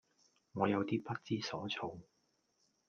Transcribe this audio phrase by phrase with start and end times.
[0.53, 1.99] 我有啲不知所措